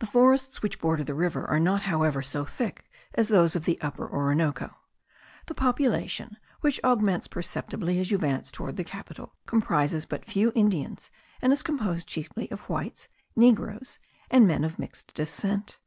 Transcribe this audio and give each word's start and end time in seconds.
The 0.00 0.06
forests 0.08 0.60
which 0.60 0.80
border 0.80 1.04
the 1.04 1.14
river 1.14 1.46
are 1.48 1.60
not 1.60 1.82
however 1.84 2.20
so 2.20 2.44
thick 2.44 2.90
as 3.14 3.28
those 3.28 3.54
of 3.54 3.64
the 3.64 3.80
Upper 3.80 4.10
Orinoco. 4.10 4.74
The 5.46 5.54
population, 5.54 6.36
which 6.62 6.82
augments 6.82 7.28
perceptibly 7.28 8.00
as 8.00 8.10
you 8.10 8.16
advance 8.16 8.50
toward 8.50 8.76
the 8.76 8.82
capital, 8.82 9.36
comprises 9.46 10.04
but 10.04 10.24
few 10.24 10.50
Indians, 10.56 11.12
and 11.40 11.52
is 11.52 11.62
composed 11.62 12.08
chiefly 12.08 12.50
of 12.50 12.62
whites, 12.68 13.06
negroes, 13.36 14.00
and 14.32 14.48
men 14.48 14.64
of 14.64 14.80
mixed 14.80 15.14
descent. 15.14 15.78